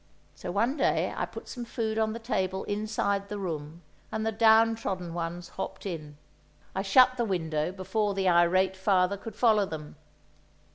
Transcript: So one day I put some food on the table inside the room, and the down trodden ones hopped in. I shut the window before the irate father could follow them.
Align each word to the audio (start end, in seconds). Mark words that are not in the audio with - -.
So 0.33 0.49
one 0.51 0.77
day 0.77 1.13
I 1.15 1.27
put 1.27 1.47
some 1.47 1.63
food 1.63 1.99
on 1.99 2.13
the 2.13 2.17
table 2.17 2.63
inside 2.63 3.29
the 3.29 3.37
room, 3.37 3.83
and 4.11 4.25
the 4.25 4.31
down 4.31 4.73
trodden 4.73 5.13
ones 5.13 5.49
hopped 5.49 5.85
in. 5.85 6.17
I 6.73 6.81
shut 6.81 7.17
the 7.17 7.23
window 7.23 7.71
before 7.71 8.15
the 8.15 8.27
irate 8.27 8.75
father 8.75 9.15
could 9.15 9.35
follow 9.35 9.67
them. 9.67 9.97